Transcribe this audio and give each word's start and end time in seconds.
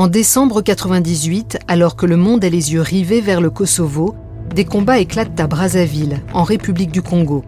En 0.00 0.08
décembre 0.08 0.62
98, 0.62 1.58
alors 1.68 1.94
que 1.94 2.06
le 2.06 2.16
monde 2.16 2.42
a 2.42 2.48
les 2.48 2.72
yeux 2.72 2.80
rivés 2.80 3.20
vers 3.20 3.42
le 3.42 3.50
Kosovo, 3.50 4.14
des 4.54 4.64
combats 4.64 4.98
éclatent 4.98 5.38
à 5.38 5.46
Brazzaville, 5.46 6.22
en 6.32 6.42
République 6.42 6.90
du 6.90 7.02
Congo. 7.02 7.44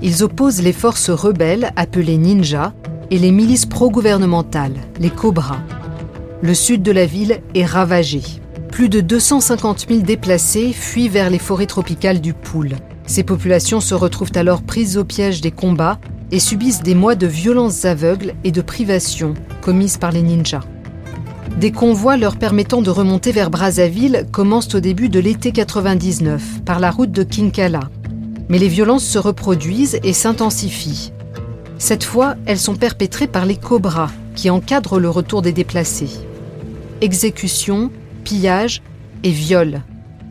Ils 0.00 0.22
opposent 0.22 0.62
les 0.62 0.72
forces 0.72 1.10
rebelles 1.10 1.72
appelées 1.74 2.16
ninjas 2.16 2.72
et 3.10 3.18
les 3.18 3.32
milices 3.32 3.66
pro-gouvernementales, 3.66 4.76
les 5.00 5.10
Cobras. 5.10 5.58
Le 6.42 6.54
sud 6.54 6.80
de 6.84 6.92
la 6.92 7.06
ville 7.06 7.40
est 7.56 7.64
ravagé. 7.66 8.22
Plus 8.70 8.88
de 8.88 9.00
250 9.00 9.86
000 9.88 10.02
déplacés 10.02 10.72
fuient 10.72 11.08
vers 11.08 11.28
les 11.28 11.40
forêts 11.40 11.66
tropicales 11.66 12.20
du 12.20 12.34
Poul. 12.34 12.76
Ces 13.06 13.24
populations 13.24 13.80
se 13.80 13.96
retrouvent 13.96 14.30
alors 14.36 14.62
prises 14.62 14.96
au 14.96 15.02
piège 15.02 15.40
des 15.40 15.50
combats 15.50 15.98
et 16.30 16.38
subissent 16.38 16.84
des 16.84 16.94
mois 16.94 17.16
de 17.16 17.26
violences 17.26 17.84
aveugles 17.84 18.34
et 18.44 18.52
de 18.52 18.62
privations 18.62 19.34
commises 19.60 19.96
par 19.96 20.12
les 20.12 20.22
ninjas. 20.22 20.62
Des 21.58 21.70
convois 21.70 22.16
leur 22.16 22.36
permettant 22.36 22.82
de 22.82 22.90
remonter 22.90 23.30
vers 23.30 23.48
Brazzaville 23.48 24.26
commencent 24.32 24.74
au 24.74 24.80
début 24.80 25.08
de 25.08 25.20
l'été 25.20 25.52
99 25.52 26.62
par 26.64 26.80
la 26.80 26.90
route 26.90 27.12
de 27.12 27.22
Kinkala. 27.22 27.90
Mais 28.48 28.58
les 28.58 28.68
violences 28.68 29.04
se 29.04 29.18
reproduisent 29.18 30.00
et 30.02 30.12
s'intensifient. 30.12 31.12
Cette 31.78 32.02
fois, 32.02 32.34
elles 32.46 32.58
sont 32.58 32.74
perpétrées 32.74 33.28
par 33.28 33.46
les 33.46 33.56
Cobras 33.56 34.10
qui 34.34 34.50
encadrent 34.50 34.98
le 34.98 35.08
retour 35.08 35.42
des 35.42 35.52
déplacés. 35.52 36.10
Exécutions, 37.00 37.90
pillages 38.24 38.82
et 39.22 39.30
viols. 39.30 39.82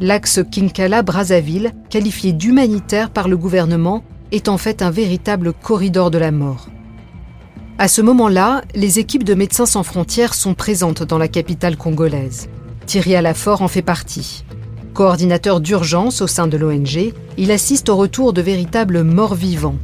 L'axe 0.01 0.39
Kinkala-Brazzaville, 0.51 1.71
qualifié 1.89 2.33
d'humanitaire 2.33 3.11
par 3.11 3.29
le 3.29 3.37
gouvernement, 3.37 4.03
est 4.33 4.49
en 4.49 4.57
fait 4.57 4.81
un 4.81 4.91
véritable 4.91 5.53
corridor 5.53 6.11
de 6.11 6.17
la 6.17 6.31
mort. 6.31 6.67
À 7.79 7.87
ce 7.87 8.01
moment-là, 8.01 8.61
les 8.75 8.99
équipes 8.99 9.23
de 9.23 9.33
Médecins 9.33 9.65
sans 9.65 9.81
frontières 9.81 10.35
sont 10.35 10.53
présentes 10.53 11.01
dans 11.01 11.17
la 11.17 11.27
capitale 11.27 11.75
congolaise. 11.75 12.47
Thierry 12.85 13.15
Alafort 13.15 13.63
en 13.63 13.67
fait 13.67 13.81
partie. 13.81 14.45
Coordinateur 14.93 15.59
d'urgence 15.59 16.21
au 16.21 16.27
sein 16.27 16.45
de 16.45 16.55
l'ONG, 16.55 17.13
il 17.37 17.51
assiste 17.51 17.89
au 17.89 17.95
retour 17.95 18.31
de 18.31 18.43
véritables 18.43 19.01
morts-vivants. 19.01 19.79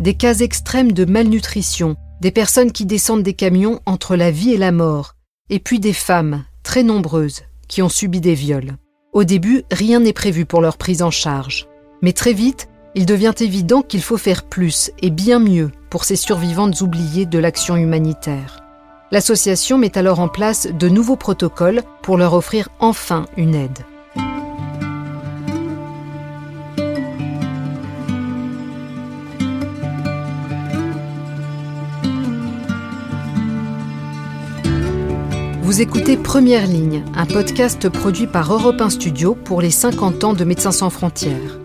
Des 0.00 0.14
cas 0.14 0.34
extrêmes 0.34 0.90
de 0.90 1.04
malnutrition, 1.04 1.94
des 2.20 2.32
personnes 2.32 2.72
qui 2.72 2.84
descendent 2.84 3.22
des 3.22 3.34
camions 3.34 3.80
entre 3.86 4.16
la 4.16 4.32
vie 4.32 4.50
et 4.50 4.58
la 4.58 4.72
mort, 4.72 5.14
et 5.50 5.60
puis 5.60 5.78
des 5.78 5.92
femmes, 5.92 6.42
très 6.64 6.82
nombreuses, 6.82 7.42
qui 7.68 7.80
ont 7.80 7.88
subi 7.88 8.20
des 8.20 8.34
viols. 8.34 8.76
Au 9.12 9.22
début, 9.22 9.62
rien 9.70 10.00
n'est 10.00 10.12
prévu 10.12 10.46
pour 10.46 10.60
leur 10.60 10.76
prise 10.76 11.00
en 11.00 11.12
charge. 11.12 11.68
Mais 12.02 12.12
très 12.12 12.32
vite, 12.32 12.68
il 12.94 13.06
devient 13.06 13.34
évident 13.40 13.82
qu'il 13.82 14.02
faut 14.02 14.16
faire 14.16 14.44
plus 14.44 14.90
et 15.02 15.10
bien 15.10 15.38
mieux 15.38 15.70
pour 15.90 16.04
ces 16.04 16.16
survivantes 16.16 16.80
oubliées 16.80 17.26
de 17.26 17.38
l'action 17.38 17.76
humanitaire. 17.76 18.60
L'association 19.10 19.78
met 19.78 19.98
alors 19.98 20.20
en 20.20 20.28
place 20.28 20.66
de 20.66 20.88
nouveaux 20.88 21.16
protocoles 21.16 21.82
pour 22.02 22.16
leur 22.16 22.34
offrir 22.34 22.68
enfin 22.80 23.26
une 23.36 23.54
aide. 23.54 23.78
Vous 35.62 35.80
écoutez 35.80 36.16
Première 36.16 36.66
Ligne, 36.66 37.04
un 37.16 37.26
podcast 37.26 37.88
produit 37.88 38.28
par 38.28 38.52
Europe 38.52 38.80
1 38.80 38.90
Studio 38.90 39.34
pour 39.34 39.60
les 39.60 39.72
50 39.72 40.22
ans 40.22 40.32
de 40.32 40.44
Médecins 40.44 40.70
sans 40.70 40.90
frontières. 40.90 41.63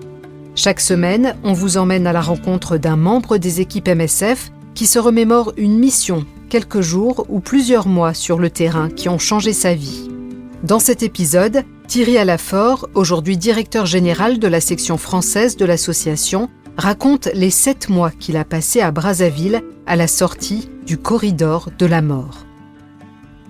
Chaque 0.62 0.82
semaine, 0.82 1.38
on 1.46 1.54
vous 1.54 1.78
emmène 1.78 2.06
à 2.06 2.12
la 2.12 2.20
rencontre 2.20 2.76
d'un 2.76 2.98
membre 2.98 3.38
des 3.38 3.62
équipes 3.62 3.88
MSF 3.88 4.52
qui 4.76 4.88
se 4.88 5.00
remémore 5.00 5.54
une 5.56 5.80
mission, 5.80 6.26
quelques 6.50 6.82
jours 6.82 7.26
ou 7.30 7.40
plusieurs 7.40 7.88
mois 7.88 8.14
sur 8.14 8.40
le 8.40 8.50
terrain 8.50 8.90
qui 8.90 9.08
ont 9.08 9.20
changé 9.20 9.54
sa 9.54 9.74
vie. 9.74 10.10
Dans 10.62 10.80
cet 10.80 11.02
épisode, 11.02 11.64
Thierry 11.88 12.18
Alafort, 12.18 12.90
aujourd'hui 12.94 13.38
directeur 13.38 13.86
général 13.86 14.38
de 14.38 14.48
la 14.50 14.60
section 14.60 14.98
française 14.98 15.56
de 15.56 15.64
l'association, 15.64 16.50
raconte 16.76 17.30
les 17.34 17.52
sept 17.52 17.88
mois 17.88 18.12
qu'il 18.12 18.36
a 18.36 18.44
passés 18.44 18.82
à 18.82 18.92
Brazzaville 18.92 19.62
à 19.88 19.96
la 19.96 20.08
sortie 20.08 20.68
du 20.86 20.98
corridor 20.98 21.70
de 21.80 21.86
la 21.86 22.02
mort. 22.02 22.46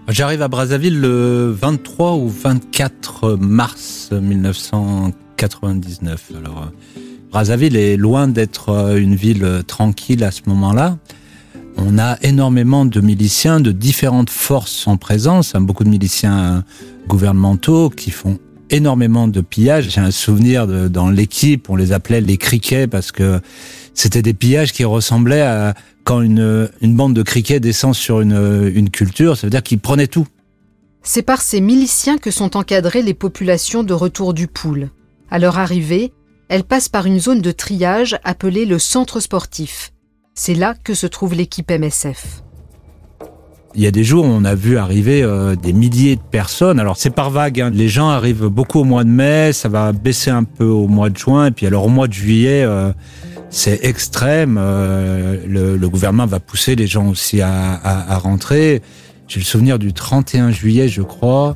J'arrive 0.10 0.44
à 0.44 0.48
Brazzaville 0.48 1.00
le 1.00 1.50
23 1.50 2.18
ou 2.18 2.30
24 2.30 3.36
mars 3.40 4.12
1999. 5.48 6.32
Alors, 6.38 6.72
Brazzaville 7.32 7.78
est 7.78 7.96
loin 7.96 8.28
d'être 8.28 8.70
euh, 8.70 8.98
une 8.98 9.16
ville 9.16 9.44
euh, 9.44 9.62
tranquille 9.62 10.24
à 10.24 10.32
ce 10.32 10.42
moment-là. 10.48 10.98
On 11.78 11.98
a 11.98 12.18
énormément 12.24 12.86
de 12.86 13.00
miliciens 13.00 13.62
de 13.62 13.72
différentes 13.72 14.30
forces 14.30 14.88
en 14.88 14.98
présence, 14.98 15.56
hein, 15.56 15.62
beaucoup 15.62 15.86
de 15.86 15.90
miliciens 15.90 16.66
gouvernementaux 17.08 17.90
qui 17.90 18.12
font 18.12 18.38
énormément 18.70 19.30
de 19.30 19.40
pillages. 19.40 19.90
J'ai 19.90 20.02
un 20.02 20.12
souvenir 20.12 20.68
dans 20.68 21.10
l'équipe, 21.10 21.70
on 21.70 21.78
les 21.78 21.94
appelait 21.94 22.20
les 22.20 22.36
criquets 22.36 22.88
parce 22.88 23.14
que 23.14 23.40
c'était 23.94 24.22
des 24.22 24.34
pillages 24.34 24.74
qui 24.74 24.84
ressemblaient 24.84 25.42
à 25.42 25.74
quand 26.04 26.22
une, 26.22 26.68
bande 26.84 27.14
de 27.14 27.24
criquets 27.24 27.62
descend 27.62 27.96
sur 27.96 28.20
une, 28.20 28.72
une 28.76 28.90
culture, 28.90 29.38
ça 29.38 29.48
veut 29.48 29.52
dire 29.52 29.64
qu'ils 29.64 29.80
prenaient 29.80 30.08
tout. 30.08 30.28
C'est 31.02 31.22
par 31.22 31.42
ces 31.42 31.62
miliciens 31.62 32.18
que 32.18 32.30
sont 32.30 32.58
encadrées 32.58 33.04
les 33.04 33.14
populations 33.14 33.84
de 33.84 33.94
retour 33.94 34.34
du 34.34 34.48
pool. 34.48 34.90
À 35.32 35.40
leur 35.40 35.60
arrivée, 35.60 36.12
elles 36.48 36.64
passent 36.64 36.90
par 36.90 37.06
une 37.06 37.20
zone 37.20 37.42
de 37.42 37.52
triage 37.52 38.18
appelée 38.24 38.66
le 38.66 38.80
centre 38.80 39.20
sportif. 39.20 39.92
C'est 40.34 40.56
là 40.56 40.74
que 40.84 40.94
se 40.94 41.06
trouve 41.06 41.36
l'équipe 41.36 41.70
MSF. 41.70 42.44
Il 43.76 43.82
y 43.84 43.88
a 43.88 43.92
des 43.92 44.04
jours 44.04 44.26
où 44.26 44.28
on 44.28 44.46
a 44.46 44.56
vu 44.56 44.78
arriver 44.78 45.22
euh, 45.22 45.56
des 45.56 45.74
milliers 45.74 46.16
de 46.16 46.22
personnes. 46.22 46.80
Alors 46.80 46.98
c'est 46.98 47.12
par 47.12 47.30
vague. 47.30 47.62
Hein. 47.62 47.70
Les 47.72 47.88
gens 47.88 48.10
arrivent 48.10 48.48
beaucoup 48.48 48.80
au 48.80 48.84
mois 48.84 49.04
de 49.04 49.10
mai, 49.10 49.54
ça 49.54 49.70
va 49.70 49.92
baisser 49.92 50.32
un 50.32 50.44
peu 50.44 50.66
au 50.66 50.88
mois 50.88 51.12
de 51.12 51.18
juin, 51.18 51.48
et 51.48 51.52
puis 51.52 51.68
alors 51.68 51.86
au 51.86 51.90
mois 51.90 52.08
de 52.08 52.14
juillet, 52.14 52.64
euh, 52.64 52.92
c'est 53.52 53.86
extrême. 53.86 54.58
Euh, 54.60 55.38
le, 55.48 55.90
gouvernement 55.90 56.26
va 56.26 56.40
pousser 56.40 56.76
les 56.76 56.88
gens 56.88 57.08
aussi 57.10 57.42
à 57.42 58.18
rentrer. 58.18 58.82
J'ai 59.28 59.40
le 59.40 59.46
souvenir 59.46 59.78
du 59.78 59.94
31 59.94 60.50
juillet, 60.50 60.88
je 60.88 61.04
crois 61.04 61.56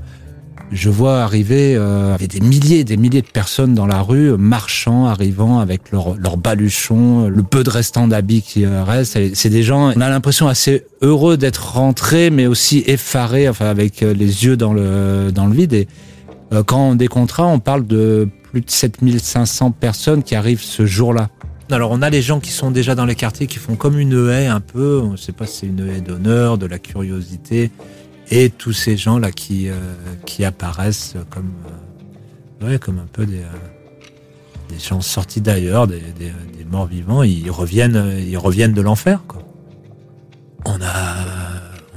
je 0.73 0.89
vois 0.89 1.21
arriver 1.21 1.75
euh, 1.77 2.17
des 2.17 2.39
milliers 2.39 2.79
et 2.79 2.83
des 2.83 2.97
milliers 2.97 3.21
de 3.21 3.27
personnes 3.27 3.75
dans 3.75 3.85
la 3.85 4.01
rue, 4.01 4.35
marchant, 4.37 5.05
arrivant 5.05 5.59
avec 5.59 5.91
leurs 5.91 6.15
leur 6.15 6.37
baluchons, 6.37 7.27
le 7.29 7.43
peu 7.43 7.63
de 7.63 7.69
restants 7.69 8.07
d'habits 8.07 8.41
qui 8.41 8.65
euh, 8.65 8.83
restent. 8.83 9.17
C'est 9.35 9.49
des 9.49 9.63
gens, 9.63 9.93
on 9.95 10.01
a 10.01 10.09
l'impression 10.09 10.47
assez 10.47 10.85
heureux 11.01 11.37
d'être 11.37 11.73
rentrés, 11.73 12.31
mais 12.31 12.47
aussi 12.47 12.83
effarés, 12.87 13.47
enfin 13.47 13.67
avec 13.67 14.01
euh, 14.01 14.13
les 14.13 14.45
yeux 14.45 14.57
dans 14.57 14.73
le, 14.73 15.31
dans 15.31 15.45
le 15.45 15.53
vide. 15.53 15.73
Et 15.73 15.87
euh, 16.51 16.63
quand 16.63 16.89
on 16.89 16.95
décomptera, 16.95 17.45
on 17.45 17.59
parle 17.59 17.85
de 17.85 18.27
plus 18.51 18.61
de 18.61 18.69
7500 18.69 19.71
personnes 19.71 20.23
qui 20.23 20.35
arrivent 20.35 20.63
ce 20.63 20.85
jour-là. 20.85 21.29
Alors 21.71 21.91
on 21.91 22.01
a 22.01 22.09
les 22.09 22.21
gens 22.21 22.39
qui 22.39 22.51
sont 22.51 22.71
déjà 22.71 22.93
dans 22.93 23.05
les 23.05 23.15
quartiers 23.15 23.47
qui 23.47 23.57
font 23.57 23.75
comme 23.75 23.97
une 23.97 24.29
haie 24.29 24.47
un 24.47 24.59
peu, 24.59 25.01
on 25.03 25.11
ne 25.11 25.17
sait 25.17 25.31
pas 25.31 25.45
si 25.45 25.59
c'est 25.59 25.67
une 25.67 25.87
haie 25.87 26.01
d'honneur, 26.01 26.57
de 26.57 26.65
la 26.65 26.77
curiosité, 26.77 27.71
et 28.33 28.49
tous 28.49 28.73
ces 28.73 28.97
gens 28.97 29.19
là 29.19 29.31
qui 29.31 29.69
euh, 29.69 29.73
qui 30.25 30.43
apparaissent 30.43 31.15
comme 31.29 31.53
euh, 32.63 32.77
comme 32.79 32.97
un 32.97 33.07
peu 33.11 33.27
des 33.27 33.41
euh, 33.41 34.69
des 34.69 34.79
gens 34.79 35.01
sortis 35.01 35.41
d'ailleurs 35.41 35.85
des, 35.85 35.99
des, 35.99 36.31
morts 36.71 36.87
vivants 36.87 37.21
ils 37.21 37.51
reviennent 37.51 38.15
ils 38.19 38.37
reviennent 38.37 38.73
de 38.73 38.81
l'enfer 38.81 39.21
on 40.65 40.81
a 40.81 41.15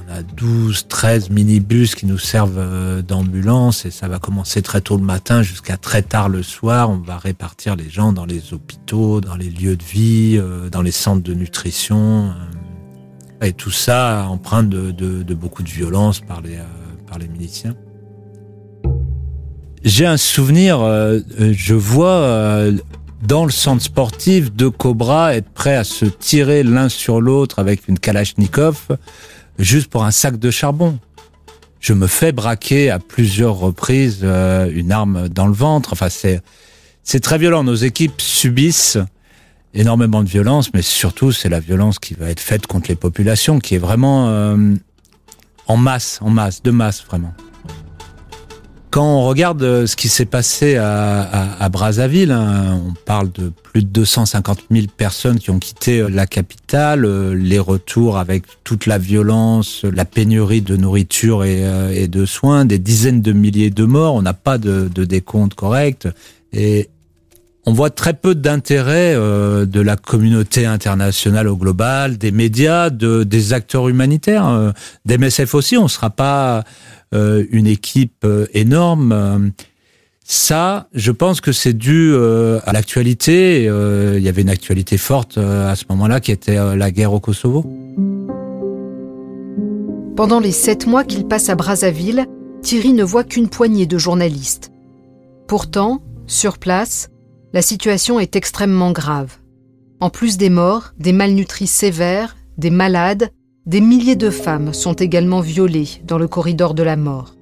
on 0.05 0.13
a 0.13 0.21
12 0.21 0.87
13 0.87 1.31
minibus 1.31 1.95
qui 1.95 2.05
nous 2.05 2.19
servent 2.19 3.01
d'ambulance 3.01 3.85
et 3.85 3.91
ça 3.91 4.07
va 4.07 4.19
commencer 4.19 4.61
très 4.61 4.81
tôt 4.81 4.97
le 4.97 5.03
matin 5.03 5.41
jusqu'à 5.41 5.77
très 5.77 6.03
tard 6.03 6.29
le 6.29 6.43
soir. 6.43 6.91
On 6.91 6.97
va 6.97 7.17
répartir 7.17 7.75
les 7.75 7.89
gens 7.89 8.13
dans 8.13 8.25
les 8.25 8.53
hôpitaux 8.53 9.21
dans 9.21 9.35
les 9.35 9.49
lieux 9.49 9.75
de 9.75 9.83
vie 9.83 10.39
dans 10.71 10.83
les 10.83 10.91
centres 10.91 11.23
de 11.23 11.33
nutrition 11.33 12.33
et 13.41 13.53
tout 13.53 13.71
ça 13.71 14.25
empreint 14.29 14.63
de, 14.63 14.91
de, 14.91 15.23
de 15.23 15.33
beaucoup 15.33 15.63
de 15.63 15.69
violence 15.69 16.19
par 16.19 16.41
les, 16.41 16.55
euh, 16.55 16.63
par 17.07 17.19
les 17.19 17.27
miliciens. 17.27 17.75
J'ai 19.83 20.05
un 20.05 20.17
souvenir, 20.17 20.81
euh, 20.81 21.19
je 21.39 21.73
vois 21.73 22.09
euh, 22.09 22.73
dans 23.25 23.45
le 23.45 23.51
centre 23.51 23.81
sportif 23.81 24.51
deux 24.51 24.71
cobras 24.71 25.35
être 25.35 25.49
prêts 25.49 25.75
à 25.75 25.83
se 25.83 26.05
tirer 26.05 26.63
l'un 26.63 26.89
sur 26.89 27.21
l'autre 27.21 27.59
avec 27.59 27.87
une 27.87 27.99
kalachnikov 27.99 28.97
juste 29.59 29.87
pour 29.87 30.03
un 30.03 30.11
sac 30.11 30.37
de 30.37 30.51
charbon. 30.51 30.99
Je 31.79 31.93
me 31.93 32.07
fais 32.07 32.31
braquer 32.31 32.89
à 32.89 32.99
plusieurs 32.99 33.55
reprises 33.55 34.21
euh, 34.23 34.69
une 34.73 34.91
arme 34.91 35.29
dans 35.29 35.47
le 35.47 35.53
ventre. 35.53 35.93
Enfin, 35.93 36.09
c'est 36.09 36.41
c'est 37.03 37.21
très 37.21 37.37
violent. 37.37 37.63
Nos 37.63 37.75
équipes 37.75 38.19
subissent 38.19 38.97
énormément 39.73 40.23
de 40.23 40.29
violence, 40.29 40.73
mais 40.73 40.81
surtout 40.81 41.31
c'est 41.31 41.49
la 41.49 41.59
violence 41.59 41.99
qui 41.99 42.13
va 42.13 42.29
être 42.29 42.39
faite 42.39 42.67
contre 42.67 42.89
les 42.89 42.95
populations, 42.95 43.59
qui 43.59 43.75
est 43.75 43.79
vraiment 43.79 44.29
euh, 44.29 44.75
en 45.67 45.77
masse, 45.77 46.19
en 46.21 46.29
masse, 46.29 46.63
de 46.63 46.71
masse 46.71 47.03
vraiment. 47.03 47.33
Quand 48.89 49.17
on 49.17 49.27
regarde 49.27 49.61
euh, 49.63 49.85
ce 49.85 49.97
qui 49.97 50.07
s'est 50.07 50.25
passé 50.25 50.77
à, 50.77 51.21
à, 51.21 51.63
à 51.63 51.69
Brazzaville, 51.69 52.31
hein, 52.31 52.81
on 52.87 52.93
parle 53.05 53.31
de 53.33 53.49
plus 53.49 53.83
de 53.83 53.89
250 53.89 54.59
000 54.71 54.87
personnes 54.95 55.39
qui 55.39 55.49
ont 55.49 55.59
quitté 55.59 55.99
euh, 55.99 56.09
la 56.09 56.25
capitale, 56.25 57.03
euh, 57.03 57.35
les 57.35 57.59
retours 57.59 58.17
avec 58.17 58.45
toute 58.63 58.85
la 58.85 58.97
violence, 58.97 59.83
la 59.83 60.05
pénurie 60.05 60.61
de 60.61 60.77
nourriture 60.77 61.43
et, 61.43 61.63
et 61.93 62.07
de 62.07 62.25
soins, 62.25 62.63
des 62.65 62.79
dizaines 62.79 63.21
de 63.21 63.33
milliers 63.33 63.69
de 63.69 63.83
morts, 63.83 64.15
on 64.15 64.21
n'a 64.21 64.33
pas 64.33 64.57
de, 64.57 64.89
de 64.93 65.03
décompte 65.03 65.53
correct. 65.53 66.07
Et 66.53 66.89
on 67.67 67.73
voit 67.73 67.89
très 67.89 68.13
peu 68.13 68.33
d'intérêt 68.33 69.13
euh, 69.13 69.65
de 69.65 69.81
la 69.81 69.97
communauté 69.97 70.65
internationale 70.65 71.49
au 71.49 71.57
global, 71.57 72.17
des 72.17 72.31
médias, 72.31 72.89
de, 72.89 73.23
des 73.23 73.51
acteurs 73.51 73.89
humanitaires, 73.89 74.47
euh, 74.47 74.71
des 75.03 75.17
MSF 75.17 75.53
aussi. 75.53 75.75
On 75.75 75.83
ne 75.83 75.89
sera 75.89 76.09
pas 76.09 76.63
euh, 77.13 77.43
une 77.51 77.67
équipe 77.67 78.23
euh, 78.23 78.45
énorme. 78.53 79.51
Ça, 80.23 80.87
je 80.93 81.11
pense 81.11 81.41
que 81.41 81.51
c'est 81.51 81.73
dû 81.73 82.13
à 82.15 82.73
l'actualité. 82.73 83.63
Il 83.63 84.21
y 84.21 84.27
avait 84.27 84.41
une 84.41 84.49
actualité 84.49 84.97
forte 84.97 85.37
à 85.37 85.73
ce 85.75 85.85
moment-là 85.89 86.19
qui 86.19 86.33
était 86.33 86.75
la 86.75 86.91
guerre 86.91 87.13
au 87.13 87.21
Kosovo. 87.21 87.63
Pendant 90.17 90.41
les 90.41 90.51
sept 90.51 90.85
mois 90.85 91.05
qu'il 91.05 91.29
passe 91.29 91.47
à 91.47 91.55
Brazzaville, 91.55 92.25
Thierry 92.61 92.91
ne 92.91 93.05
voit 93.05 93.23
qu'une 93.23 93.47
poignée 93.47 93.85
de 93.85 93.97
journalistes. 93.97 94.73
Pourtant, 95.47 96.01
sur 96.27 96.57
place, 96.57 97.09
la 97.57 97.63
situation 97.63 98.19
est 98.19 98.35
extrêmement 98.35 98.91
grave. 98.91 99.37
En 99.99 100.11
plus 100.11 100.37
des 100.37 100.51
morts, 100.51 100.93
des 100.99 101.11
malnutries 101.11 101.65
sévères, 101.65 102.37
des 102.59 102.69
malades, 102.69 103.31
des 103.65 103.81
milliers 103.81 104.15
de 104.15 104.29
femmes 104.29 104.75
sont 104.75 104.93
également 104.93 105.41
violées 105.41 105.89
dans 106.05 106.19
le 106.19 106.27
corridor 106.27 106.75
de 106.75 106.83
la 106.83 106.95
mort. 106.95 107.33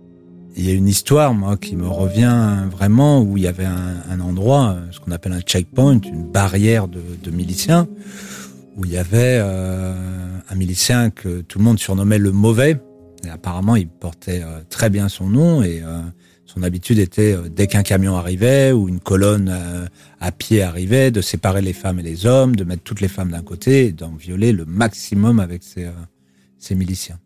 Il 0.55 0.65
y 0.65 0.71
a 0.71 0.73
une 0.73 0.87
histoire, 0.87 1.33
moi, 1.33 1.57
qui 1.57 1.75
me 1.75 1.89
revient 1.89 2.59
vraiment, 2.71 3.23
où 3.23 3.35
il 3.35 3.43
y 3.43 3.47
avait 3.47 3.65
un, 3.65 4.21
endroit, 4.21 4.77
ce 4.91 5.01
qu'on 5.01 5.11
appelle 5.11 5.33
un 5.33 5.41
checkpoint, 5.41 5.99
une 6.05 6.31
barrière 6.31 6.87
de, 6.87 7.01
de 7.21 7.29
miliciens, 7.29 7.85
où 8.77 8.85
il 8.85 8.91
y 8.93 8.97
avait 8.97 9.41
euh, 9.41 9.93
un 10.49 10.55
milicien 10.55 11.09
que 11.09 11.41
tout 11.41 11.59
le 11.59 11.65
monde 11.65 11.77
surnommait 11.77 12.19
le 12.19 12.31
mauvais. 12.31 12.79
Et 13.25 13.29
apparemment, 13.29 13.75
il 13.75 13.89
portait 13.89 14.43
euh, 14.45 14.61
très 14.69 14.89
bien 14.89 15.09
son 15.09 15.27
nom 15.27 15.61
et 15.61 15.81
euh, 15.83 15.99
son 16.55 16.63
habitude 16.63 16.99
était, 16.99 17.33
euh, 17.33 17.49
dès 17.49 17.67
qu'un 17.67 17.83
camion 17.83 18.15
arrivait 18.15 18.71
ou 18.71 18.87
une 18.87 18.99
colonne 18.99 19.49
euh, 19.51 19.85
à 20.21 20.31
pied 20.31 20.63
arrivait, 20.63 21.11
de 21.11 21.21
séparer 21.21 21.61
les 21.61 21.73
femmes 21.73 21.99
et 21.99 22.03
les 22.03 22.25
hommes, 22.25 22.55
de 22.55 22.63
mettre 22.63 22.83
toutes 22.83 23.01
les 23.01 23.07
femmes 23.07 23.31
d'un 23.31 23.41
côté 23.41 23.91
d'en 23.91 24.11
violer 24.11 24.53
le 24.53 24.65
maximum 24.65 25.39
avec 25.39 25.63
ses, 25.63 25.85
euh, 25.85 25.91
ses 26.57 26.75
miliciens. 26.75 27.19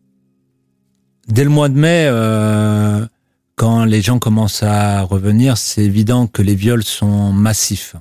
Dès 1.28 1.44
le 1.44 1.52
mois 1.52 1.70
de 1.70 1.78
mai, 1.78 2.10
quand 3.56 3.86
les 3.86 4.02
gens 4.02 4.18
commencent 4.18 4.64
à 4.64 5.04
revenir, 5.04 5.58
c'est 5.58 5.84
évident 5.84 6.26
que 6.26 6.42
les 6.42 6.56
viols 6.56 6.84
sont 6.84 7.32
massifs. 7.32 7.96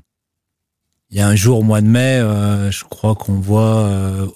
Il 1.11 1.19
y 1.19 1.21
a 1.21 1.29
un 1.29 1.35
jour 1.35 1.59
au 1.59 1.63
mois 1.63 1.83
de 1.83 1.87
mai, 1.87 2.21
je 2.71 2.85
crois 2.85 3.15
qu'on 3.17 3.35
voit 3.35 3.87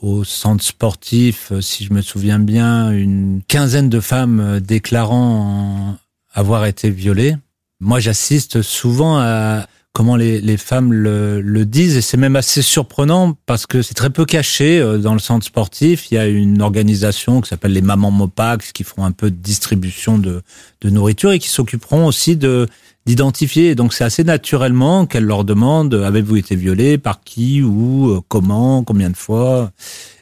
au 0.02 0.24
centre 0.24 0.62
sportif, 0.62 1.54
si 1.62 1.86
je 1.86 1.94
me 1.94 2.02
souviens 2.02 2.38
bien, 2.38 2.90
une 2.90 3.40
quinzaine 3.48 3.88
de 3.88 4.00
femmes 4.00 4.60
déclarant 4.60 5.96
avoir 6.32 6.66
été 6.66 6.90
violées. 6.90 7.36
Moi, 7.80 8.00
j'assiste 8.00 8.62
souvent 8.62 9.18
à 9.18 9.66
comment 9.92 10.16
les, 10.16 10.40
les 10.40 10.56
femmes 10.56 10.92
le, 10.92 11.40
le 11.40 11.66
disent 11.66 11.96
et 11.96 12.00
c'est 12.00 12.16
même 12.16 12.36
assez 12.36 12.62
surprenant 12.62 13.36
parce 13.44 13.66
que 13.66 13.82
c'est 13.82 13.94
très 13.94 14.08
peu 14.08 14.24
caché 14.24 14.78
euh, 14.78 14.98
dans 14.98 15.12
le 15.12 15.18
centre 15.18 15.44
sportif. 15.44 16.10
Il 16.10 16.14
y 16.14 16.18
a 16.18 16.26
une 16.26 16.62
organisation 16.62 17.40
qui 17.40 17.48
s'appelle 17.50 17.72
les 17.72 17.82
Mamans 17.82 18.10
Mopax 18.10 18.72
qui 18.72 18.84
font 18.84 19.04
un 19.04 19.12
peu 19.12 19.30
de 19.30 19.36
distribution 19.36 20.18
de, 20.18 20.42
de 20.80 20.90
nourriture 20.90 21.32
et 21.32 21.38
qui 21.38 21.48
s'occuperont 21.48 22.06
aussi 22.06 22.36
de 22.36 22.66
d'identifier. 23.04 23.74
Donc 23.74 23.92
c'est 23.94 24.04
assez 24.04 24.22
naturellement 24.22 25.06
qu'elle 25.06 25.24
leur 25.24 25.44
demande 25.44 25.92
avez-vous 25.92 26.36
été 26.36 26.54
violé 26.54 26.98
par 26.98 27.20
qui 27.22 27.60
ou 27.60 28.10
euh, 28.10 28.20
comment 28.28 28.84
combien 28.84 29.10
de 29.10 29.16
fois? 29.16 29.72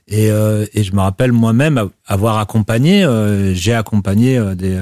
Et, 0.09 0.31
euh, 0.31 0.67
et 0.75 0.83
je 0.83 0.93
me 0.93 1.01
rappelle 1.01 1.31
moi-même 1.31 1.91
avoir 2.07 2.39
accompagné 2.39 3.05
euh, 3.05 3.55
j'ai 3.55 3.75
accompagné 3.75 4.39
euh, 4.39 4.55
des 4.57 4.81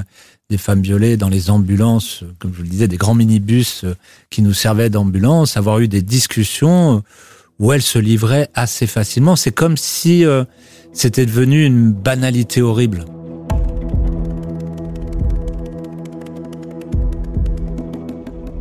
des 0.50 0.56
femmes 0.56 0.80
violées 0.80 1.18
dans 1.18 1.28
les 1.28 1.50
ambulances, 1.50 2.24
comme 2.38 2.52
je 2.52 2.56
vous 2.56 2.62
le 2.62 2.70
disais, 2.70 2.88
des 2.88 2.96
grands 2.96 3.14
minibus 3.14 3.84
euh, 3.84 3.94
qui 4.30 4.40
nous 4.40 4.54
servaient 4.54 4.88
d'ambulance, 4.88 5.58
avoir 5.58 5.78
eu 5.80 5.88
des 5.88 6.00
discussions 6.00 6.96
euh, 6.96 7.00
où 7.58 7.70
elles 7.70 7.82
se 7.82 7.98
livraient 7.98 8.48
assez 8.54 8.86
facilement. 8.86 9.36
C'est 9.36 9.52
comme 9.52 9.76
si 9.76 10.24
euh, 10.24 10.44
c'était 10.94 11.26
devenu 11.26 11.66
une 11.66 11.92
banalité 11.92 12.62
horrible. 12.62 13.04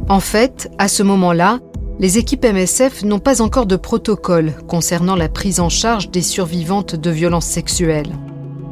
En 0.09 0.19
fait, 0.19 0.69
à 0.79 0.89
ce 0.89 1.03
moment-là, 1.03 1.61
les 1.99 2.17
équipes 2.17 2.43
MSF 2.43 3.03
n'ont 3.03 3.19
pas 3.19 3.41
encore 3.41 3.65
de 3.65 3.77
protocole 3.77 4.51
concernant 4.67 5.15
la 5.15 5.29
prise 5.29 5.61
en 5.61 5.69
charge 5.69 6.11
des 6.11 6.21
survivantes 6.21 6.95
de 6.95 7.09
violences 7.09 7.45
sexuelles. 7.45 8.11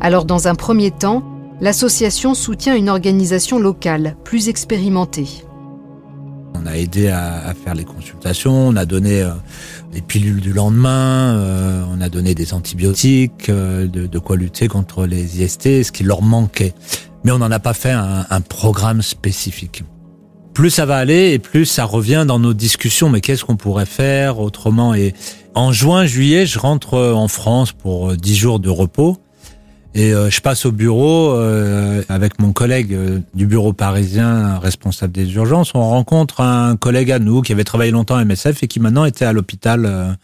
Alors 0.02 0.26
dans 0.26 0.50
un 0.50 0.56
premier 0.56 0.92
temps, 0.92 1.24
l'association 1.62 2.34
soutient 2.34 2.76
une 2.76 2.90
organisation 2.90 3.60
locale 3.60 4.16
plus 4.24 4.50
expérimentée. 4.50 5.28
On 6.54 6.66
a 6.66 6.78
aidé 6.78 7.10
à, 7.10 7.54
faire 7.64 7.76
les 7.76 7.84
consultations, 7.84 8.70
on 8.70 8.76
a 8.76 8.86
donné 8.86 9.22
euh, 9.22 9.32
les 9.94 10.02
pilules 10.02 10.42
du 10.42 10.54
lendemain, 10.54 11.36
euh, 11.36 11.84
on 11.92 12.02
a 12.02 12.10
donné 12.10 12.34
des 12.34 12.54
antibiotiques, 12.54 13.50
euh, 13.50 13.88
de, 13.88 14.20
quoi 14.20 14.36
lutter 14.38 14.68
contre 14.68 15.06
les 15.06 15.42
IST, 15.42 15.84
ce 15.84 15.92
qui 15.92 16.04
leur 16.04 16.22
manquait. 16.22 16.74
Mais 17.24 17.32
on 17.32 17.40
n'en 17.40 17.52
a 17.52 17.60
pas 17.60 17.74
fait 17.74 17.92
un, 17.92 18.42
programme 18.42 19.02
spécifique. 19.02 19.84
Plus 20.54 20.70
ça 20.70 20.86
va 20.86 20.96
aller 20.96 21.32
et 21.32 21.40
plus 21.40 21.66
ça 21.66 21.84
revient 21.84 22.24
dans 22.28 22.40
nos 22.40 22.54
discussions. 22.54 23.10
Mais 23.10 23.20
qu'est-ce 23.20 23.44
qu'on 23.44 23.58
pourrait 23.58 23.88
faire 23.88 24.40
autrement? 24.40 24.94
Et 24.94 25.14
en 25.56 25.72
juin, 25.72 26.06
juillet, 26.06 26.46
je 26.46 26.60
rentre 26.60 26.96
euh, 26.96 27.14
en 27.14 27.28
France 27.30 27.72
pour 27.72 28.12
euh, 28.12 28.18
10 28.18 28.36
jours 28.36 28.60
de 28.60 28.70
repos. 28.70 29.18
Et 29.98 30.14
euh, 30.14 30.30
je 30.30 30.42
passe 30.42 30.66
au 30.66 30.74
bureau 30.74 31.32
euh, 31.32 32.04
avec 32.10 32.38
mon 32.40 32.52
collègue 32.52 32.94
euh, 32.94 33.20
du 33.34 33.48
bureau 33.48 33.72
parisien 33.72 34.60
responsable 34.60 35.14
des 35.14 35.34
urgences. 35.36 35.74
On 35.74 35.90
rencontre 35.90 36.42
un 36.42 36.76
collègue 36.76 37.14
à 37.14 37.20
nous 37.20 37.42
qui 37.42 37.54
avait 37.54 37.64
travaillé 37.64 37.92
longtemps 37.92 38.18
à 38.18 38.26
MSF 38.26 38.62
et 38.62 38.68
qui 38.68 38.82
maintenant 38.82 39.06
était 39.06 39.24
à 39.24 39.32
l'hôpital 39.32 40.18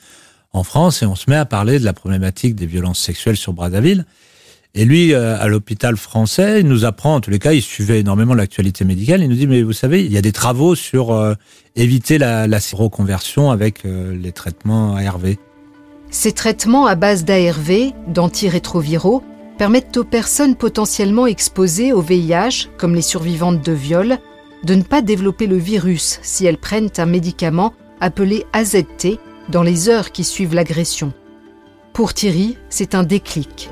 en 0.51 0.63
France. 0.63 1.03
Et 1.03 1.05
on 1.05 1.15
se 1.15 1.29
met 1.29 1.37
à 1.37 1.45
parler 1.45 1.79
de 1.79 1.85
la 1.85 1.93
problématique 1.93 2.53
des 2.53 2.65
violences 2.65 2.99
sexuelles 2.99 3.37
sur 3.37 3.53
Brazzaville. 3.53 4.05
Et 4.75 4.83
lui, 4.83 5.13
à 5.13 5.47
l'hôpital 5.47 5.95
français, 5.95 6.61
il 6.61 6.67
nous 6.67 6.83
apprend, 6.85 7.15
en 7.15 7.21
tous 7.21 7.29
les 7.29 7.39
cas, 7.39 7.53
il 7.53 7.61
suivait 7.61 7.99
énormément 7.99 8.33
l'actualité 8.33 8.85
médicale. 8.85 9.21
Il 9.21 9.29
nous 9.29 9.35
dit, 9.35 9.47
mais 9.47 9.63
vous 9.63 9.73
savez, 9.73 10.03
il 10.03 10.11
y 10.11 10.17
a 10.17 10.21
des 10.21 10.31
travaux 10.31 10.75
sur 10.75 11.35
éviter 11.77 12.17
la, 12.17 12.47
la 12.47 12.59
séroconversion 12.59 13.51
avec 13.51 13.83
les 13.83 14.31
traitements 14.33 14.95
ARV. 14.95 15.35
Ces 16.09 16.33
traitements 16.33 16.87
à 16.87 16.95
base 16.95 17.23
d'ARV, 17.23 17.93
d'antirétroviraux, 18.07 19.23
permettent 19.61 19.95
aux 19.97 20.03
personnes 20.03 20.55
potentiellement 20.55 21.27
exposées 21.27 21.93
au 21.93 22.01
VIH, 22.01 22.69
comme 22.79 22.95
les 22.95 23.03
survivantes 23.03 23.63
de 23.63 23.71
viol, 23.71 24.17
de 24.63 24.73
ne 24.73 24.81
pas 24.81 25.03
développer 25.03 25.45
le 25.45 25.57
virus 25.57 26.17
si 26.23 26.47
elles 26.47 26.57
prennent 26.57 26.89
un 26.97 27.05
médicament 27.05 27.75
appelé 27.99 28.47
AZT 28.53 29.19
dans 29.49 29.61
les 29.61 29.87
heures 29.87 30.11
qui 30.11 30.23
suivent 30.23 30.55
l'agression. 30.55 31.13
Pour 31.93 32.15
Thierry, 32.15 32.57
c'est 32.69 32.95
un 32.95 33.03
déclic. 33.03 33.69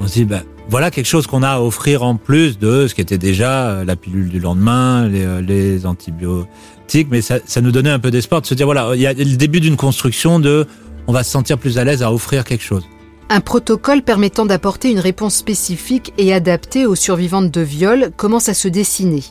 On 0.00 0.08
se 0.08 0.14
dit, 0.14 0.24
ben, 0.24 0.42
voilà 0.70 0.90
quelque 0.90 1.06
chose 1.06 1.28
qu'on 1.28 1.44
a 1.44 1.50
à 1.50 1.60
offrir 1.60 2.02
en 2.02 2.16
plus 2.16 2.58
de 2.58 2.88
ce 2.88 2.94
qui 2.96 3.00
était 3.00 3.16
déjà 3.16 3.68
euh, 3.68 3.84
la 3.84 3.94
pilule 3.94 4.28
du 4.28 4.40
lendemain, 4.40 5.06
les, 5.06 5.24
euh, 5.24 5.40
les 5.40 5.86
antibiotiques, 5.86 7.06
mais 7.12 7.20
ça, 7.20 7.38
ça 7.46 7.60
nous 7.60 7.70
donnait 7.70 7.90
un 7.90 8.00
peu 8.00 8.10
d'espoir 8.10 8.40
de 8.40 8.46
se 8.48 8.54
dire, 8.54 8.66
voilà, 8.66 8.90
il 8.96 9.00
y 9.00 9.06
a 9.06 9.12
le 9.12 9.36
début 9.36 9.60
d'une 9.60 9.76
construction 9.76 10.40
de, 10.40 10.66
on 11.06 11.12
va 11.12 11.22
se 11.22 11.30
sentir 11.30 11.58
plus 11.58 11.78
à 11.78 11.84
l'aise 11.84 12.02
à 12.02 12.12
offrir 12.12 12.42
quelque 12.44 12.64
chose. 12.64 12.88
Un 13.28 13.40
protocole 13.40 14.02
permettant 14.02 14.46
d'apporter 14.46 14.90
une 14.90 15.00
réponse 15.00 15.34
spécifique 15.34 16.12
et 16.16 16.32
adaptée 16.32 16.86
aux 16.86 16.94
survivantes 16.94 17.50
de 17.50 17.60
viol 17.60 18.12
commence 18.16 18.48
à 18.48 18.54
se 18.54 18.68
dessiner. 18.68 19.24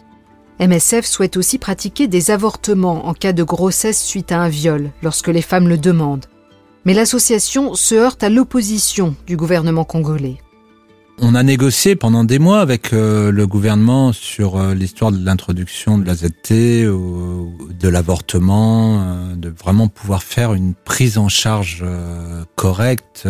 MSF 0.59 1.05
souhaite 1.05 1.37
aussi 1.37 1.59
pratiquer 1.59 2.07
des 2.07 2.29
avortements 2.29 3.07
en 3.07 3.13
cas 3.13 3.31
de 3.31 3.43
grossesse 3.43 4.03
suite 4.03 4.33
à 4.33 4.39
un 4.39 4.49
viol, 4.49 4.91
lorsque 5.01 5.29
les 5.29 5.41
femmes 5.41 5.69
le 5.69 5.77
demandent. 5.77 6.25
Mais 6.83 6.93
l'association 6.93 7.73
se 7.73 7.95
heurte 7.95 8.21
à 8.21 8.29
l'opposition 8.29 9.15
du 9.27 9.37
gouvernement 9.37 9.85
congolais. 9.85 10.37
On 11.21 11.33
a 11.33 11.43
négocié 11.43 11.95
pendant 11.95 12.25
des 12.25 12.39
mois 12.39 12.59
avec 12.59 12.91
euh, 12.91 13.31
le 13.31 13.47
gouvernement 13.47 14.11
sur 14.11 14.57
euh, 14.57 14.73
l'histoire 14.73 15.13
de 15.13 15.23
l'introduction 15.23 15.97
de 15.97 16.05
la 16.05 16.13
ZT, 16.13 16.87
au- 16.87 17.53
de 17.79 17.87
l'avortement, 17.87 18.99
euh, 19.01 19.35
de 19.35 19.49
vraiment 19.49 19.87
pouvoir 19.87 20.23
faire 20.23 20.53
une 20.53 20.73
prise 20.73 21.17
en 21.17 21.29
charge 21.29 21.85
correcte. 22.55 23.27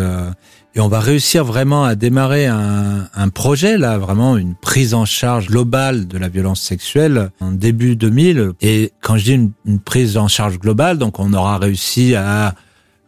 et 0.74 0.80
on 0.80 0.88
va 0.88 0.98
réussir 1.00 1.44
vraiment 1.44 1.84
à 1.84 1.94
démarrer 1.94 2.46
un, 2.46 3.28
projet, 3.32 3.78
là, 3.78 3.98
vraiment 3.98 4.36
une 4.36 4.54
prise 4.54 4.92
en 4.92 5.04
charge 5.04 5.46
globale 5.46 6.06
de 6.08 6.18
la 6.18 6.28
violence 6.28 6.60
sexuelle 6.60 7.30
en 7.40 7.52
début 7.52 7.94
2000. 7.96 8.50
Et 8.62 8.92
quand 9.00 9.16
je 9.16 9.24
dis 9.24 9.50
une 9.64 9.78
prise 9.78 10.16
en 10.16 10.28
charge 10.28 10.58
globale, 10.58 10.98
donc 10.98 11.18
on 11.20 11.32
aura 11.32 11.58
réussi 11.58 12.14
à 12.16 12.54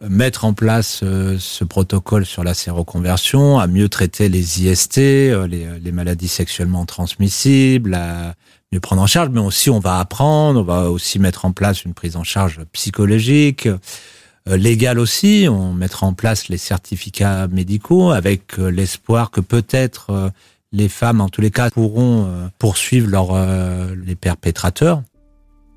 mettre 0.00 0.44
en 0.44 0.52
place 0.52 1.00
ce 1.00 1.64
protocole 1.64 2.24
sur 2.24 2.44
la 2.44 2.54
séroconversion, 2.54 3.58
à 3.58 3.66
mieux 3.66 3.88
traiter 3.88 4.28
les 4.28 4.62
IST, 4.62 4.96
les, 4.96 5.66
les 5.82 5.92
maladies 5.92 6.28
sexuellement 6.28 6.86
transmissibles, 6.86 7.94
à 7.94 8.34
mieux 8.72 8.80
prendre 8.80 9.02
en 9.02 9.06
charge, 9.06 9.30
mais 9.30 9.40
aussi 9.40 9.70
on 9.70 9.80
va 9.80 9.98
apprendre, 9.98 10.60
on 10.60 10.64
va 10.64 10.90
aussi 10.90 11.18
mettre 11.18 11.44
en 11.44 11.52
place 11.52 11.84
une 11.84 11.94
prise 11.94 12.16
en 12.16 12.24
charge 12.24 12.60
psychologique, 12.72 13.68
euh, 14.48 14.56
légale 14.56 14.98
aussi, 14.98 15.46
on 15.50 15.72
mettra 15.72 16.06
en 16.06 16.14
place 16.14 16.48
les 16.48 16.58
certificats 16.58 17.48
médicaux 17.48 18.10
avec 18.10 18.58
euh, 18.58 18.70
l'espoir 18.70 19.30
que 19.30 19.40
peut-être 19.40 20.10
euh, 20.10 20.30
les 20.72 20.88
femmes, 20.88 21.20
en 21.20 21.28
tous 21.28 21.40
les 21.40 21.50
cas, 21.50 21.70
pourront 21.70 22.50
poursuivre 22.58 23.08
leur, 23.08 23.30
les 24.04 24.14
perpétrateurs. 24.14 25.02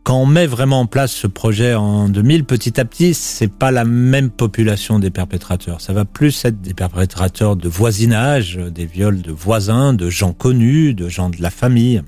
Quand 0.04 0.18
on 0.18 0.26
met 0.26 0.48
vraiment 0.48 0.80
en 0.80 0.86
place 0.88 1.12
ce 1.12 1.28
projet 1.28 1.76
en 1.76 2.10
2000, 2.10 2.46
petit 2.46 2.80
à 2.80 2.86
petit, 2.86 3.14
c'est 3.14 3.52
pas 3.52 3.70
la 3.72 3.86
même 3.86 4.32
population 4.32 4.98
des 4.98 5.12
perpétrateurs. 5.12 5.80
Ça 5.80 5.94
va 5.94 6.06
plus 6.06 6.44
être 6.44 6.60
des 6.60 6.74
perpétrateurs 6.74 7.56
de 7.56 7.70
voisinage, 7.70 8.58
des 8.58 8.86
viols 8.86 9.22
de 9.22 9.32
voisins, 9.32 9.94
de 9.94 10.10
gens 10.10 10.34
connus, 10.34 10.96
de 10.96 11.08
gens 11.08 11.30
de 11.30 11.40
la 11.40 11.52
famille. 11.52 12.02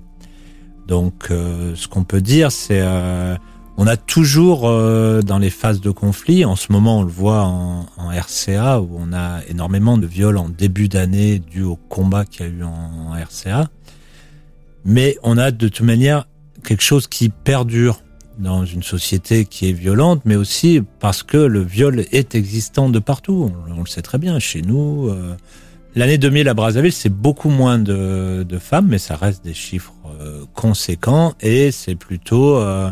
Donc, 0.87 1.27
euh, 1.29 1.73
ce 1.75 1.87
qu'on 1.87 2.03
peut 2.03 2.21
dire, 2.21 2.51
c'est 2.51 2.81
euh, 2.81 3.35
on 3.77 3.87
a 3.87 3.97
toujours 3.97 4.67
euh, 4.67 5.21
dans 5.21 5.37
les 5.39 5.49
phases 5.49 5.81
de 5.81 5.89
conflit, 5.91 6.45
en 6.45 6.55
ce 6.55 6.71
moment 6.71 6.99
on 6.99 7.03
le 7.03 7.11
voit 7.11 7.43
en, 7.43 7.85
RCA 7.97 8.79
où 8.81 8.89
on 8.99 9.13
a 9.13 9.39
énormément 9.47 9.97
de 9.97 10.05
viols 10.05 10.37
en 10.37 10.49
début 10.49 10.87
d'année 10.87 11.39
dû 11.39 11.63
au 11.63 11.75
combat 11.75 12.25
qu'il 12.25 12.45
y 12.45 12.49
a 12.49 12.51
eu 12.51 12.63
en, 12.63 13.13
RCA, 13.15 13.69
mais 14.85 15.17
on 15.23 15.37
a 15.37 15.49
de 15.51 15.67
toute 15.67 15.85
manière 15.85 16.27
quelque 16.63 16.83
chose 16.83 17.07
qui 17.07 17.29
perdure 17.29 18.01
dans 18.39 18.65
une 18.65 18.83
société 18.83 19.45
qui 19.45 19.69
est 19.69 19.73
violente, 19.73 20.21
mais 20.25 20.35
aussi 20.35 20.81
parce 20.99 21.21
que 21.21 21.37
le 21.37 21.61
viol 21.61 22.05
est 22.11 22.33
existant 22.35 22.89
de 22.89 22.99
partout. 22.99 23.51
On, 23.69 23.81
le 23.81 23.87
sait 23.87 24.01
très 24.01 24.17
bien 24.17 24.39
chez 24.39 24.61
nous. 24.61 25.11
L'année 25.95 26.17
2000 26.17 26.49
à 26.49 26.55
Brazzaville, 26.55 26.91
c'est 26.91 27.09
beaucoup 27.09 27.49
moins 27.49 27.77
de, 27.77 28.57
femmes, 28.59 28.87
mais 28.89 28.97
ça 28.97 29.15
reste 29.15 29.43
des 29.43 29.53
chiffres 29.53 29.93
euh, 30.19 30.43
conséquents 30.55 31.33
et 31.39 31.71
c'est 31.71 31.95
plutôt 31.95 32.57
euh, 32.57 32.89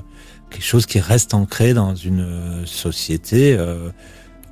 quelque 0.51 0.63
chose 0.63 0.86
qui 0.86 1.00
reste 1.00 1.34
ancré 1.34 1.74
dans 1.74 1.96
une 1.96 2.63
société, 2.66 3.56
euh, 3.58 3.90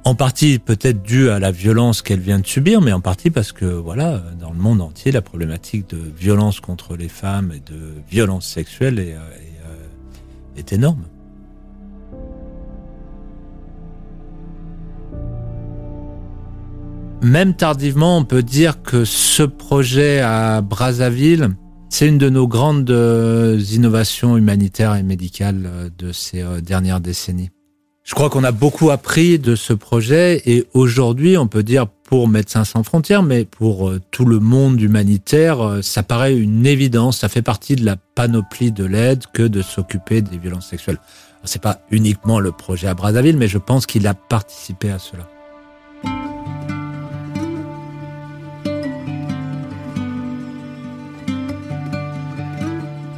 en 0.09 0.15
partie 0.15 0.57
peut-être 0.57 1.03
dû 1.03 1.29
à 1.29 1.37
la 1.37 1.51
violence 1.51 2.01
qu'elle 2.01 2.19
vient 2.19 2.39
de 2.39 2.47
subir, 2.47 2.81
mais 2.81 2.91
en 2.91 2.99
partie 2.99 3.29
parce 3.29 3.51
que 3.51 3.65
voilà, 3.65 4.23
dans 4.39 4.51
le 4.51 4.57
monde 4.57 4.81
entier, 4.81 5.11
la 5.11 5.21
problématique 5.21 5.87
de 5.91 6.01
violence 6.17 6.59
contre 6.59 6.95
les 6.95 7.09
femmes 7.09 7.53
et 7.55 7.59
de 7.59 7.93
violence 8.09 8.47
sexuelle 8.47 8.97
est, 8.97 9.11
est, 9.11 10.59
est 10.59 10.73
énorme. 10.73 11.03
Même 17.21 17.53
tardivement, 17.53 18.17
on 18.17 18.23
peut 18.23 18.41
dire 18.41 18.81
que 18.81 19.05
ce 19.05 19.43
projet 19.43 20.21
à 20.21 20.61
Brazzaville, 20.61 21.49
c'est 21.89 22.07
une 22.07 22.17
de 22.17 22.29
nos 22.29 22.47
grandes 22.47 22.89
euh, 22.89 23.59
innovations 23.71 24.37
humanitaires 24.37 24.95
et 24.95 25.03
médicales 25.03 25.63
euh, 25.65 25.89
de 25.95 26.11
ces 26.11 26.41
euh, 26.41 26.61
dernières 26.61 26.99
décennies. 26.99 27.51
Je 28.09 28.15
crois 28.15 28.31
qu'on 28.31 28.43
a 28.43 28.51
beaucoup 28.51 28.89
appris 28.89 29.37
de 29.37 29.55
ce 29.55 29.71
projet 29.71 30.41
et 30.47 30.65
aujourd'hui, 30.73 31.37
on 31.37 31.47
peut 31.47 31.61
dire 31.61 31.85
pour 31.85 32.27
Médecins 32.27 32.63
sans 32.63 32.81
frontières, 32.81 33.21
mais 33.21 33.45
pour 33.45 33.93
tout 34.09 34.25
le 34.25 34.39
monde 34.39 34.81
humanitaire, 34.81 35.77
ça 35.83 36.01
paraît 36.01 36.35
une 36.35 36.65
évidence, 36.65 37.19
ça 37.19 37.29
fait 37.29 37.43
partie 37.43 37.75
de 37.75 37.85
la 37.85 37.97
panoplie 38.15 38.71
de 38.71 38.83
l'aide 38.83 39.25
que 39.31 39.43
de 39.43 39.61
s'occuper 39.61 40.23
des 40.23 40.39
violences 40.39 40.67
sexuelles. 40.67 40.97
C'est 41.43 41.61
pas 41.61 41.81
uniquement 41.91 42.39
le 42.39 42.51
projet 42.51 42.87
à 42.87 42.95
Brazzaville, 42.95 43.37
mais 43.37 43.47
je 43.47 43.59
pense 43.59 43.85
qu'il 43.85 44.07
a 44.07 44.15
participé 44.15 44.89
à 44.89 44.97
cela. 44.97 45.29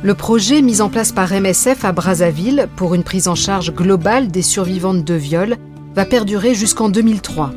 Le 0.04 0.16
projet 0.16 0.64
mis 0.64 0.82
en 0.82 0.90
place 0.90 1.12
par 1.12 1.32
MSF 1.32 1.86
à 1.86 1.92
Brazzaville 1.92 2.68
pour 2.76 2.96
une 2.96 3.04
prise 3.04 3.28
en 3.28 3.36
charge 3.36 3.72
globale 3.72 4.30
des 4.30 4.42
survivantes 4.42 5.06
de 5.06 5.14
viol 5.14 5.58
va 5.94 6.06
perdurer 6.06 6.56
jusqu'en 6.56 6.90
2003. 6.90 7.52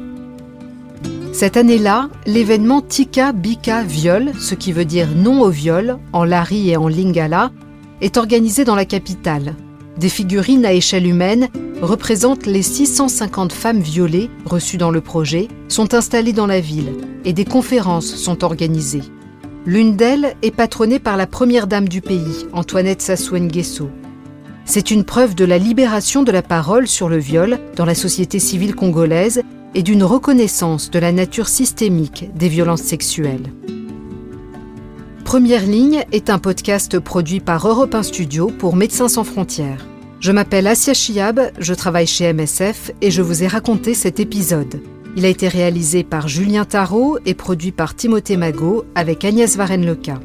Cette 1.32 1.56
année-là, 1.56 2.10
l'événement 2.26 2.82
Tika 2.82 3.32
Bika 3.32 3.82
Viol, 3.82 4.32
ce 4.38 4.54
qui 4.54 4.72
veut 4.72 4.84
dire 4.84 5.08
non 5.16 5.40
au 5.40 5.48
viol, 5.48 5.96
en 6.12 6.24
Lari 6.24 6.68
et 6.68 6.76
en 6.76 6.86
Lingala, 6.86 7.50
est 8.02 8.18
organisé 8.18 8.64
dans 8.64 8.76
la 8.76 8.84
capitale. 8.84 9.54
Des 9.96 10.10
figurines 10.10 10.66
à 10.66 10.74
échelle 10.74 11.06
humaine 11.06 11.48
représentent 11.80 12.44
les 12.44 12.62
650 12.62 13.54
femmes 13.54 13.80
violées 13.80 14.28
reçues 14.44 14.76
dans 14.76 14.90
le 14.90 15.00
projet, 15.00 15.48
sont 15.68 15.94
installées 15.94 16.34
dans 16.34 16.46
la 16.46 16.60
ville 16.60 16.92
et 17.24 17.32
des 17.32 17.46
conférences 17.46 18.14
sont 18.14 18.44
organisées. 18.44 19.02
L'une 19.66 19.96
d'elles 19.96 20.34
est 20.42 20.50
patronnée 20.50 20.98
par 20.98 21.16
la 21.16 21.26
première 21.26 21.66
dame 21.66 21.88
du 21.88 22.02
pays, 22.02 22.46
Antoinette 22.52 23.00
Sassou 23.00 23.38
Nguesso. 23.38 23.88
C'est 24.66 24.90
une 24.90 25.04
preuve 25.04 25.34
de 25.34 25.46
la 25.46 25.56
libération 25.56 26.22
de 26.22 26.30
la 26.30 26.42
parole 26.42 26.86
sur 26.86 27.08
le 27.08 27.16
viol 27.16 27.58
dans 27.74 27.86
la 27.86 27.94
société 27.94 28.38
civile 28.38 28.74
congolaise 28.74 29.42
et 29.74 29.82
d'une 29.82 30.04
reconnaissance 30.04 30.90
de 30.90 30.98
la 30.98 31.12
nature 31.12 31.48
systémique 31.48 32.28
des 32.34 32.48
violences 32.48 32.82
sexuelles. 32.82 33.52
Première 35.24 35.64
ligne 35.64 36.04
est 36.12 36.28
un 36.28 36.38
podcast 36.38 36.98
produit 36.98 37.40
par 37.40 37.66
Europe 37.66 37.94
1 37.94 38.02
Studio 38.02 38.48
pour 38.48 38.76
Médecins 38.76 39.08
sans 39.08 39.24
frontières. 39.24 39.86
Je 40.20 40.30
m'appelle 40.30 40.66
Asia 40.66 40.92
Chiab, 40.92 41.40
je 41.58 41.72
travaille 41.72 42.06
chez 42.06 42.30
MSF 42.30 42.90
et 43.00 43.10
je 43.10 43.22
vous 43.22 43.42
ai 43.42 43.46
raconté 43.46 43.94
cet 43.94 44.20
épisode. 44.20 44.80
Il 45.16 45.24
a 45.24 45.28
été 45.28 45.46
réalisé 45.46 46.02
par 46.02 46.26
Julien 46.26 46.64
Tarot 46.64 47.18
et 47.24 47.34
produit 47.34 47.70
par 47.70 47.94
Timothée 47.94 48.36
Magot 48.36 48.84
avec 48.96 49.24
Agnès 49.24 49.56
Varenne-Leca. 49.56 50.18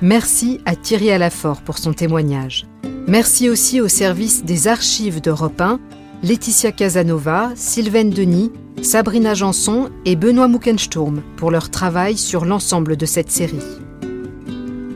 Merci 0.00 0.60
à 0.64 0.76
Thierry 0.76 1.10
Alafort 1.10 1.60
pour 1.60 1.76
son 1.76 1.92
témoignage. 1.92 2.66
Merci 3.06 3.50
aussi 3.50 3.82
au 3.82 3.88
service 3.88 4.44
des 4.44 4.66
archives 4.66 5.20
d'Europe 5.20 5.60
1, 5.60 5.78
Laetitia 6.22 6.72
Casanova, 6.72 7.50
Sylvaine 7.54 8.10
Denis, 8.10 8.50
Sabrina 8.80 9.34
Janson 9.34 9.90
et 10.06 10.16
Benoît 10.16 10.48
Muckensturm 10.48 11.22
pour 11.36 11.50
leur 11.50 11.70
travail 11.70 12.16
sur 12.16 12.46
l'ensemble 12.46 12.96
de 12.96 13.04
cette 13.04 13.30
série. 13.30 13.58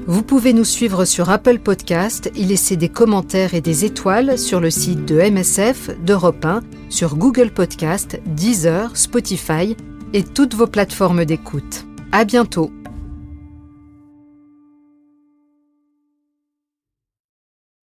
Vous 0.06 0.22
pouvez 0.22 0.54
nous 0.54 0.64
suivre 0.64 1.04
sur 1.04 1.28
Apple 1.30 1.58
Podcast, 1.58 2.30
y 2.34 2.44
laisser 2.44 2.76
des 2.76 2.88
commentaires 2.88 3.54
et 3.54 3.60
des 3.60 3.84
étoiles 3.84 4.38
sur 4.38 4.60
le 4.60 4.70
site 4.70 5.06
de 5.06 5.18
MSF, 5.18 5.90
d'Europe 6.02 6.44
1, 6.44 6.60
sur 6.94 7.16
Google 7.16 7.50
Podcast, 7.50 8.20
Deezer, 8.24 8.96
Spotify 8.96 9.76
et 10.12 10.22
toutes 10.22 10.54
vos 10.54 10.68
plateformes 10.68 11.24
d'écoute. 11.24 11.86
À 12.12 12.24
bientôt! 12.24 12.70